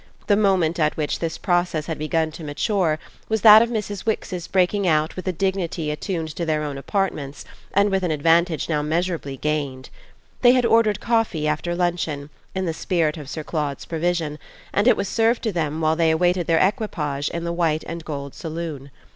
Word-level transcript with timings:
The 0.25 0.35
moment 0.35 0.79
at 0.79 0.97
which 0.97 1.19
this 1.19 1.37
process 1.37 1.85
had 1.85 1.99
begun 1.99 2.31
to 2.31 2.43
mature 2.43 2.97
was 3.29 3.41
that 3.41 3.61
of 3.61 3.69
Mrs. 3.69 4.03
Wix's 4.03 4.47
breaking 4.47 4.87
out 4.87 5.15
with 5.15 5.27
a 5.27 5.31
dignity 5.31 5.91
attuned 5.91 6.35
to 6.37 6.43
their 6.43 6.63
own 6.63 6.79
apartments 6.79 7.45
and 7.71 7.91
with 7.91 8.01
an 8.01 8.09
advantage 8.09 8.67
now 8.67 8.81
measurably 8.81 9.37
gained. 9.37 9.91
They 10.41 10.53
had 10.53 10.65
ordered 10.65 11.01
coffee 11.01 11.47
after 11.47 11.75
luncheon, 11.75 12.31
in 12.55 12.65
the 12.65 12.73
spirit 12.73 13.15
of 13.15 13.29
Sir 13.29 13.43
Claude's 13.43 13.85
provision, 13.85 14.39
and 14.73 14.87
it 14.87 14.97
was 14.97 15.07
served 15.07 15.43
to 15.43 15.51
them 15.51 15.81
while 15.81 15.95
they 15.95 16.09
awaited 16.09 16.47
their 16.47 16.67
equipage 16.67 17.29
in 17.29 17.43
the 17.43 17.53
white 17.53 17.83
and 17.85 18.03
gold 18.03 18.33
saloon. 18.33 18.89